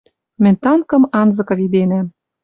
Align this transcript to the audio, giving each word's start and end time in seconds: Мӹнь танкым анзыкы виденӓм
Мӹнь 0.43 0.59
танкым 0.63 1.03
анзыкы 1.19 1.53
виденӓм 1.59 2.07